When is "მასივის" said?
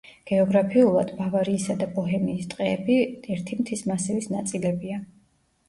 3.93-4.33